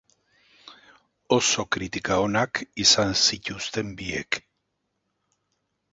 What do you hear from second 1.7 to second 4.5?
kritika onak izan zituzten biek.